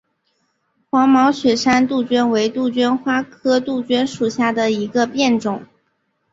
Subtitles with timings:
[0.89, 5.61] 黄毛雪山杜鹃为杜鹃花科杜鹃属下的一个变种。